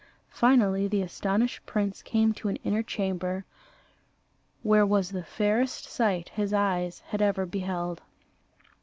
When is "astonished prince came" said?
1.03-2.33